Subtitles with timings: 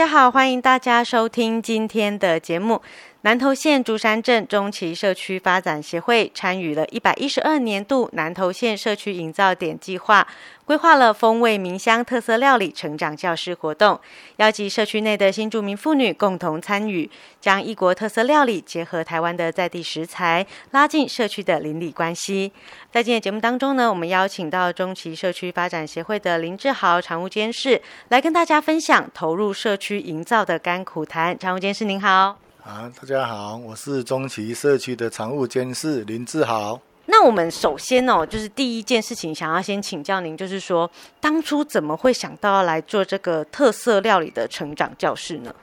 [0.00, 2.80] 大家好，欢迎大家收听今天的节目。
[3.22, 10.26] 南投县竹山镇中旗社区发展协会参与了一百一十二年度南投县社区营造点计划，
[10.64, 14.00] 规划了风味民香特色料理成长教室活动，
[14.36, 22.50] 邀集社区内的新住民妇女共同参与，将异国特色料理结合台湾的在地食材，拉近社区的邻里关系。
[22.90, 31.38] 在今天节目当中呢，我们邀请到中期社区发展协会的林志豪常务监事来跟大家分享投入社区营造的甘苦谈。
[31.38, 32.49] 常务监事您好。
[32.62, 36.78] 啊，大家好，我是中旗社区的常务监事林志豪。
[37.06, 40.88] 那我们首先哦，就是第一件事情，想要先请教您，就是说
[41.20, 45.54] 当初怎么会想到要来做这个特色料理的成长教室呢？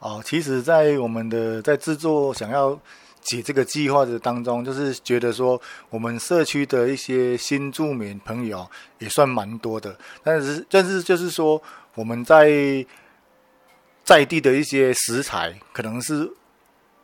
[0.00, 2.78] 哦，其实，在我们的在制作想要
[3.22, 11.62] 解这个计划的当中，就是觉得说，我们社区的一些新住民朋友也算蛮多的，但是但是就是说
[11.94, 12.84] 我们在。
[14.08, 16.26] 在地的一些食材，可能是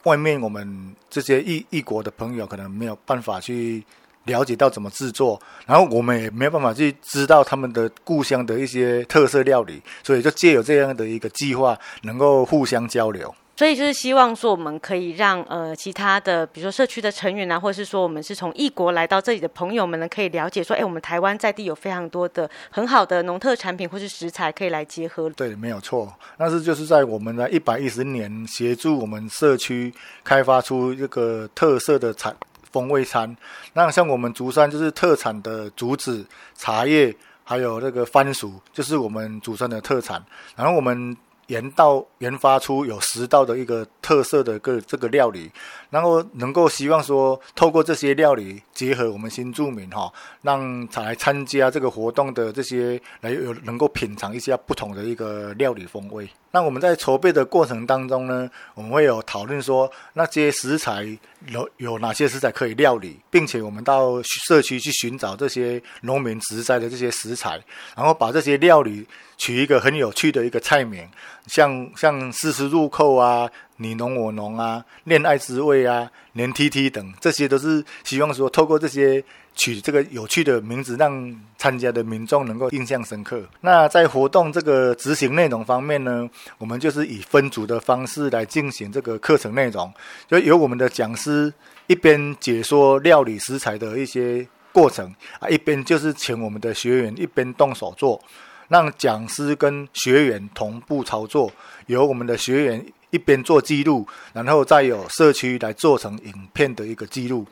[0.05, 3.85] 外面我们这些异异国的朋友可能没有办法去
[4.25, 13.35] 了解到怎么制作，然后我们也没有办法去知道他们的故乡的一些特色料理，所以就借有这样的一个计划，能够互相交流。
[13.57, 25.31] 所以就是希望说，我们可以让呃其他的，比如说社区的成员啊，或者是说我们是从异国来到这里的朋友们呢，可以了解说，哎，我们台湾在地有非常多的很好的农特产品或是食材可以来结合。
[25.31, 26.13] 对，没有错。
[26.37, 32.35] 但是就是在我们的一百一十年，协助我们社区开发出这个特色的产
[32.73, 33.37] 风味餐。
[33.75, 36.27] 那像我们竹山就是特产的竹子、
[36.57, 37.15] 茶叶，
[37.45, 40.21] 还有那个番薯，就是我们竹山的特产。
[40.57, 41.17] 然后我们。
[41.49, 45.51] 研到研发出有食道的一个特色的个这个料理，
[45.91, 50.13] 然后能够希望说透过这些料理结合我们新住民哈，
[50.43, 56.29] 让来参加这个活动的这些来有能够品尝一下不同的一个料理风味。
[56.51, 61.05] 那我们在筹备的过程当中呢，我们会有讨论说那些食材
[61.49, 67.61] 有有哪些食材可以料理，并且我们到社区去寻找这些农民植栽的这些食材，
[67.97, 69.05] 然后把这些料理
[69.37, 71.09] 取一个很有趣的一个菜名，
[71.47, 73.51] 像像丝丝入扣啊。
[73.79, 79.23] 你侬我侬啊，恋爱滋味啊，黏 T T 等，这些都是希望说透过这些
[79.57, 83.43] 取这个有趣的名字，让参加的民众能够印象深刻。
[83.63, 89.93] 那在活动这个执行内容方面呢，我们就是以分组的方式来进行这个课程内容，
[90.29, 91.53] 就由我们的讲师
[91.89, 98.23] 一边解说料理食材的一些过程啊，一边就是请我们的学员一边动手做，
[98.69, 101.51] 让讲师跟学员同步操作，
[101.87, 102.85] 由我们的学员。
[103.11, 107.47] 一边做记录，然后再有社区来做成影片的一个记录。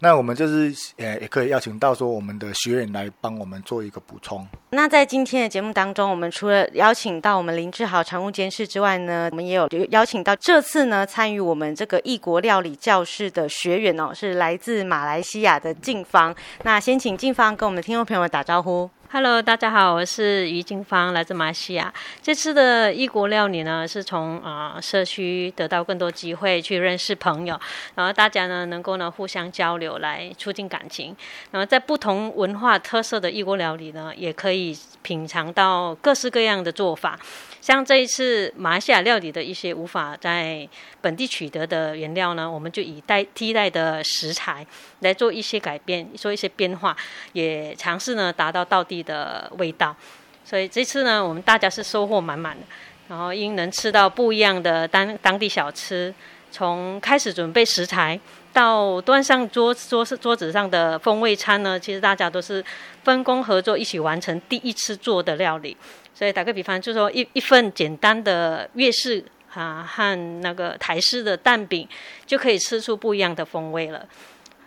[0.00, 4.46] 那我们就是呃，也可以邀请到说我们的学员来帮我们做一个补充。
[4.68, 16.36] 那在今天的节目当中，我们除了邀请到我们林志豪常务监事之外呢，我们也有邀请到这次呢参与我们这个异国料理教室的学员哦，是来自马来西亚的静芳。
[16.64, 18.90] 那先请静芳跟我们的听众朋友们打招呼。
[19.12, 21.94] Hello，大家好，我是于静芳，来自马来西亚。
[22.20, 27.58] 这次的异国料理呢，是从啊、社区得到更多机会去认识朋友，
[27.94, 31.16] 然后大家呢能够呢互相交流，来促进感情。
[31.52, 37.18] 然后在不同文化特色的异国料理呢，也可以品尝到各式各样的做法。
[37.60, 40.68] 像这一次马来西亚料理的一些无法在
[41.00, 44.66] 本地取得的原料呢，我们就以代替代的食材
[45.00, 46.96] 来做一些改变，做一些变化，
[47.32, 49.96] 也尝试呢达到道地的味道。
[50.44, 52.66] 所以这次呢，我们大家是收获满满的，
[53.08, 56.12] 然后因能吃到不一样的当当地小吃，
[56.52, 58.20] 从开始准备食材
[58.52, 62.64] 到端上桌桌桌子上的风味餐呢，其实大家都是
[63.02, 65.76] 分工合作，一起完成第一次做的料理。
[66.14, 71.86] 所以打个比方，就说一一份简单的粤式啊和那个台式的蛋饼，
[72.24, 74.06] 就可以吃出不一样的风味了。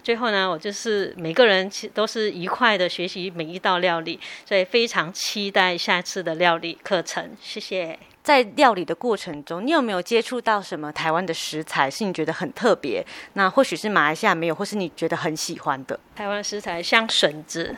[0.10, 7.30] 最后呢，我就是每个人其都是愉快的学习每一道料理，所以非常期待下次的料理课程。
[7.40, 7.96] 谢谢。
[8.24, 13.06] 在料理的过程中，你有没有接触到什么台湾的食材是你觉得很特别？
[13.34, 16.00] 那或许是马来西亚没有，或是你觉得很喜欢的？
[16.16, 17.76] 台湾食材像笋子。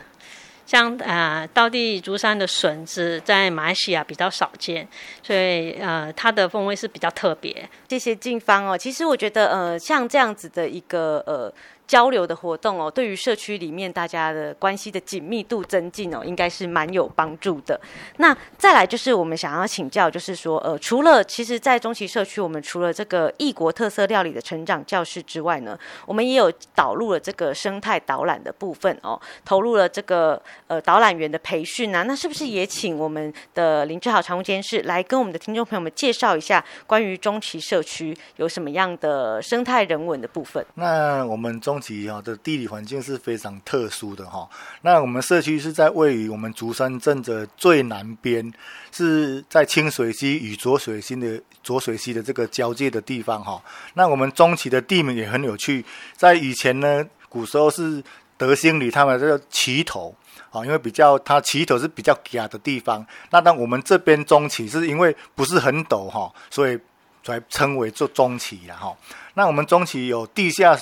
[0.64, 4.88] 像啊，道地竹山的笋子在马来西亚比较少见，
[5.22, 7.68] 所以呃，它的风味是比较特别。
[7.90, 8.78] 谢谢静芳哦。
[8.78, 11.52] 其实我觉得呃，像这样子的一个呃。
[11.92, 17.78] 交流的活动哦，对于社区里面大家的关系的紧密度增进哦，应该是蛮有帮助的。
[18.16, 32.04] 那再来就是我们想要请教，就是说呃，除了其实，在中期社区，我们除了这个异国特色料理的成长教室之外呢，我们也有导入了这个生态导览的部分哦，投入了这个呃导览员的培训啊。
[32.04, 40.64] 那是不是也请我们的林志豪常务监事来跟我们的听众朋友们介绍一下关于中期社区有什么样的生态人文的部分？
[40.76, 44.48] 那我们中其哈的地理环境是非常特殊的哈。
[44.82, 48.50] 那我们社区是在位于我们竹山镇的最南边，
[48.92, 53.60] 是在清水溪与浊水溪的浊水溪的这个交界的地方哈。
[53.94, 55.84] 那我们中期的地名也很有趣，
[56.16, 58.00] 在以前呢，古时候是
[58.36, 60.14] 德兴里他们这个齐头
[60.50, 63.04] 啊，因为比较它齐头是比较夹的地方。
[63.30, 66.78] 那当我们这边中期是因为不是很陡哈，所以
[67.24, 68.96] 才称为做中期了哈。
[69.34, 70.78] 那我们中期有地下。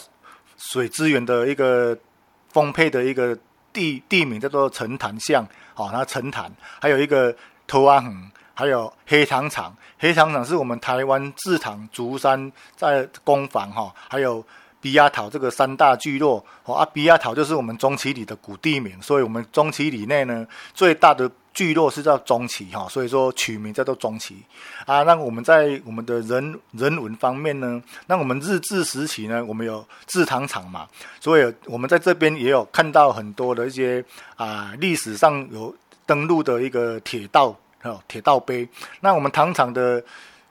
[0.61, 1.97] 水资源的一个
[2.51, 3.37] 丰沛的一个
[3.73, 7.35] 地地名叫做陈潭巷，好，那陈潭还有一个
[7.67, 14.45] 头阿横，还有黑糖厂，黑糖厂是我们台湾制糖竹山在工坊哈，还有
[14.81, 21.31] 比亚桃这个三大聚落，哦啊比亚桃就是我们中期里的古地名，所以我们中期里内呢最大的。
[21.52, 24.37] 聚落是叫中期哈，所以说取名叫做中期
[24.87, 25.02] 啊。
[25.02, 30.87] 那我们在我们的人人文方面呢，那我们日治时期呢，我们有制糖厂嘛，
[31.20, 34.05] 所以我们在这边也有看到很多的一些
[34.37, 35.75] 啊历史上有
[36.06, 38.69] 登陆的一个铁道哈，铁道碑。
[39.00, 40.02] 那我们糖厂的。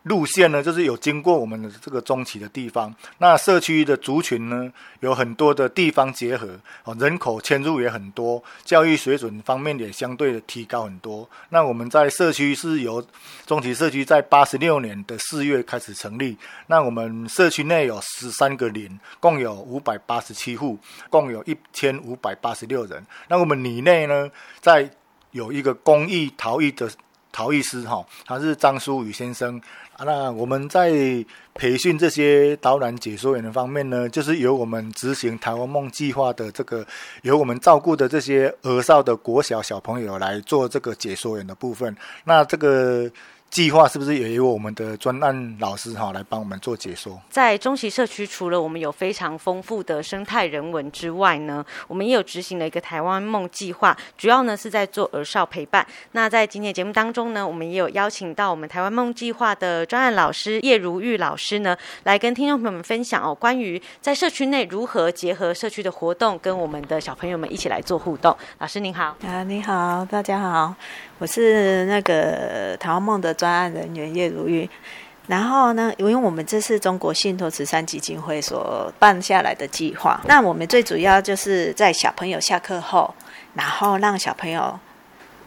[0.10, 2.94] 路线呢，就是有经过我们的这个中期的地方。
[3.20, 4.70] 那社区的族群呢，
[5.02, 11.30] 有很多的地方结合，哦，人口迁入也很多，教育水准方面也相对的提高很多。
[11.50, 13.06] 那我们在社区是由
[13.46, 16.36] 中期社区在八十六年的四月开始成立。
[16.66, 20.80] 那我们社区内有十三个邻，共有五百八十七户，
[21.12, 23.06] 共有一千五百八十六人。
[23.28, 24.30] 那我们里内呢，
[24.60, 24.90] 在
[25.32, 26.90] 有一个公益陶艺的
[27.32, 29.62] 陶艺师哈，他是张书宇先生。
[30.00, 30.92] 那我们在
[31.54, 36.86] 培训这些导览解说员的方面呢，就是由我们执行台湾梦计划的这个，
[37.24, 41.96] 由我们照顾的这些俄少的国小小朋友来做这个解说员的部分。
[42.24, 43.10] 那这个。
[43.50, 47.20] 计划是不是也由我们的专案老师哈来帮我们做解说？
[47.30, 55.86] 在中旗社区，除了我们有非常丰富的生态人文之外呢，我们也有执行了一个台湾梦计划，主要呢是在做儿少陪伴。
[56.12, 68.38] 那在今天节目当中呢，我们也有邀请到我们台湾梦计划的专案老师叶如玉老师呢，来跟听众朋友们分享哦，关于在社区内如何结合社区的活动，跟我们的小朋友们一起来做互动。
[68.60, 70.76] 老师您好，啊，你好，大家好。
[71.20, 74.68] 我是那个台湾梦的专案人员叶如玉，
[75.28, 83.14] 然后呢，因为我们这是中国信托慈善基金会所办下来的计划，那我们最主要就是在小朋友下课后，
[83.54, 84.80] 然后让小朋友。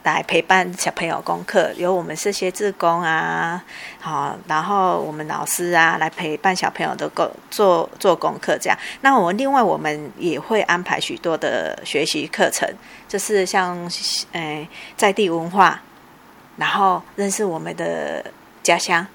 [0.02, 3.62] 来陪伴小朋友功课，由我们这些志工啊，
[4.00, 8.76] 好，然后我们老师啊来陪伴小朋友的做做做功课，这样。
[9.02, 12.69] 那我们另外我们也会安排许多的学习课程，
[13.06, 13.88] 就是像
[14.32, 15.81] 诶在地文化，
[16.56, 18.25] 然后认识我们的
[18.62, 19.06] 家乡，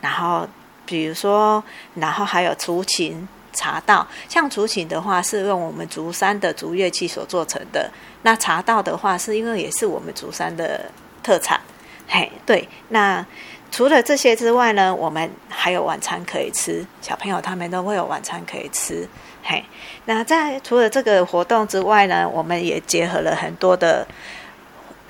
[0.00, 0.46] 然后
[0.86, 1.62] 比如说，
[1.94, 3.28] 然后还有竹琴。
[3.58, 7.90] 茶道，像竹琴的话，是用我们竹山的竹乐器所做成的。
[8.22, 10.88] 那茶道的话，是因为也是我们竹山的
[11.24, 11.60] 特产。
[12.06, 12.68] 嘿，对。
[12.90, 13.26] 那
[13.72, 19.08] 除了这些之外呢，我们还有晚餐可以吃，小朋友他们都会有晚餐可以吃。
[19.42, 19.64] 嘿，
[20.04, 24.06] 那在除了这个活动之外呢，我们也结合了很多的，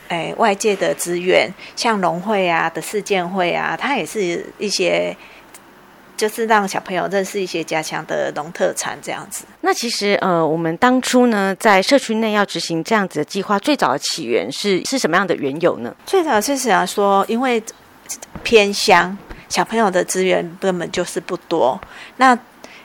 [0.08, 5.14] 诶，外界的资源，像农会啊的世建会啊，它也是一些。
[6.18, 9.44] 就是让小朋友认识一些家乡的农特产这样子。
[9.62, 15.94] 那其实呃，我们当初呢，在社区内要执行这样子的计划，最早的起源是是什么样的缘由呢？
[16.04, 17.62] 最早是想说，因为
[18.42, 19.16] 偏乡，
[19.48, 21.80] 小朋友的资源根本就是不多。
[22.16, 22.36] 那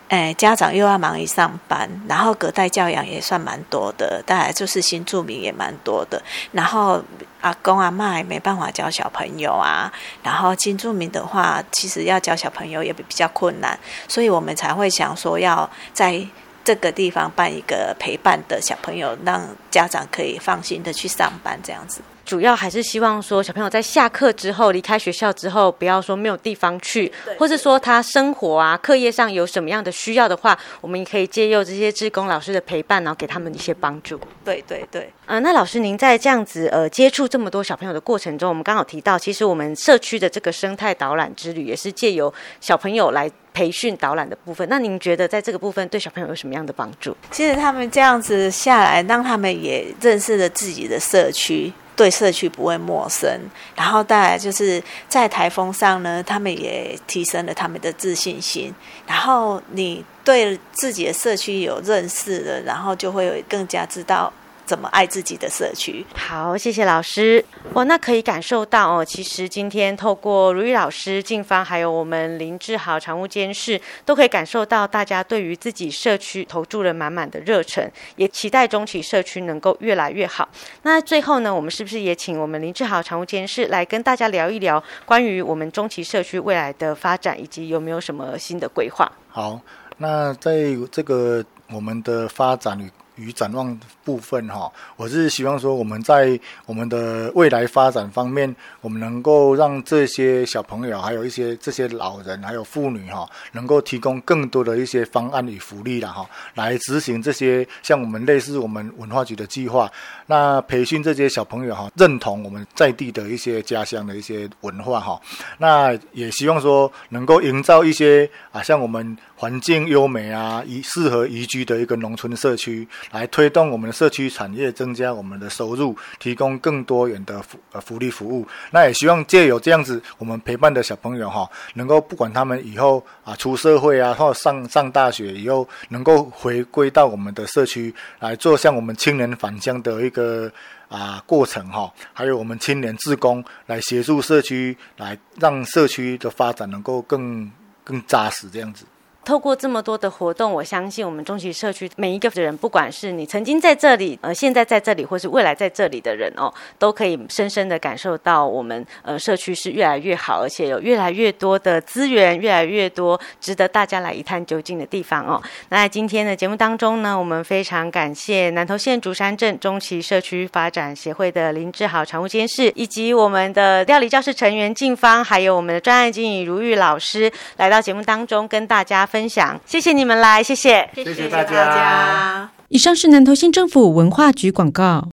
[0.09, 6.21] 哎，家长又要忙于上班，然后隔代教养也算蛮多的，当然就是新住民也蛮多的。
[6.51, 7.01] 然后
[7.41, 9.91] 阿公阿嬷也没办法教小朋友啊。
[10.21, 16.23] 然后新住民的话，其实要教小朋友也比较困难，所以我们才会想说要在
[16.63, 19.41] 这个地方办一个陪伴的小朋友，让
[19.71, 22.01] 家长可以放心的去上班这样子。
[22.25, 34.19] 主要还是希望说，小朋友在下课之后离开学校之后，不要说没有地方去，或是说他生活啊、课业上有什么样的需要的话，我们也可以借由这些志工老师的陪伴，然后给他们一些帮助。
[34.45, 35.11] 对对对。
[35.25, 43.29] 嗯、呃，那老师您在这样子呃接触这么多小朋友的过程中，我们刚好提到，其实我们社区的这个生态导览之旅也是借由小朋友来。
[43.53, 47.15] 培训导览的部分，那您觉得在这个部分对小朋友有什么样的帮助？
[47.29, 53.29] 其实他们这样子下来，让他们也认识了自己的社区，对社区不会陌生。
[53.75, 58.73] 然后再来就是在台风上呢，他们也提升了他们的自信心。
[59.07, 64.31] 然后你对自己的社区有认识了，然后就会更加知道。
[64.65, 66.05] 怎么爱自己的社区？
[66.15, 67.43] 好，谢谢老师。
[67.73, 80.47] 哦，那可以感受到哦，其实今天透过如玉老师、静芳，还有我们林志豪常务监事，都可以感受到大家对于自己社区投注了满满的热忱，也期待中期社区能够越来越好。
[80.83, 89.11] 那最后呢，我们是不是也请我们林志豪常务监事来跟大家聊一聊关于我们中期社区未来的发展，以及有没有什么新的规划？
[89.29, 89.59] 好，
[89.97, 92.89] 那在这个我们的发展与。
[93.15, 109.91] 与展望部分哈，我是希望说我们在我们的未来发展方面，我们能够让这些小朋友，还有一些这些老人，还有妇女哈，能够提供更多的一些方案与福利了哈，来执行这些像我们类似我们文化局的计划，
[110.27, 115.21] 那培训这些小朋友哈，认同我们在地的一些家乡的一些文化哈，
[115.59, 122.87] 那也希望说能够营造一些啊，像我们环境优美啊，宜适合宜居的一个农村社区。
[123.11, 128.47] 来推动我们的社区产业，增加我们的收入，提供更多元的福呃福利服务。
[128.71, 140.49] 那也希望借由这样子，我们陪伴的小朋友哈，能够不管他们以后啊出社会啊，或上上大学以后，能够回归到我们的社区来做像我们青年返乡的一个
[140.87, 141.91] 啊过程哈。
[142.13, 147.51] 还有我们青年志工来协助社区，来让社区的发展能够更
[147.83, 148.85] 更扎实这样子。
[149.25, 165.41] 透过这么多的活动，我相信我们中期社区每一个人，不管是你曾经在这里，呃，现在在这里，或是未来在这里的人哦，都可以深深的感受到我们呃社区是越来越好，而且有越来越多的资源，越来越多值得大家来一探究竟的地方哦。
[165.69, 182.49] 那在今天的节目当中呢，我们非常感谢南投县竹山镇中期社区发展协会的林志豪常务监事，以及我们的料理教室成员静芳，还有我们的专案经理如玉老师来到节目当中跟大家分享，谢谢你们来，谢谢，谢谢大家。
[182.69, 185.09] 以上是南投县政府文化局广告。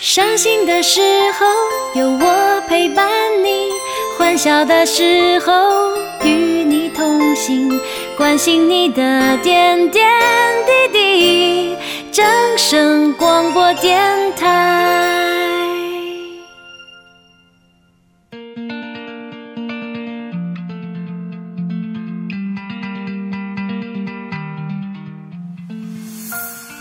[0.00, 1.02] 伤心的时
[1.32, 1.46] 候
[2.00, 3.06] 有我陪伴
[3.44, 3.68] 你，
[4.16, 6.30] 欢笑的时候与
[6.64, 7.78] 你同行，
[8.16, 10.08] 关心你的点点
[10.64, 11.76] 滴滴。
[12.10, 12.24] 正
[12.56, 14.00] 声广播电
[14.36, 15.19] 台。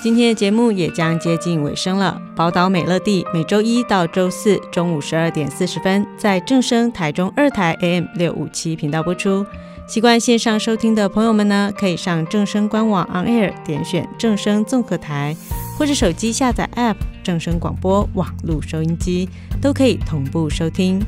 [0.10, 2.20] 今天的节目也将接近尾声了。
[2.36, 9.46] 宝岛美乐地每周一到周四中午十二点四十分在正声台中二台 AM 六五七频道播出。
[9.88, 15.38] 习惯线上收听的朋友们呢，可以上正声官网 On Air 点选正声综合台，
[15.78, 19.30] 或者手机下载 App 正声广播网络收音机，
[19.62, 21.00] 都可以同步收听。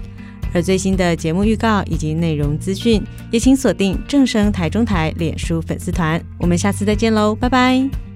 [0.53, 6.23] 而最新的节目预告以及内容资讯，也请锁定正声台中台脸书粉丝团。
[6.37, 8.10] 我们下次再见喽，拜拜。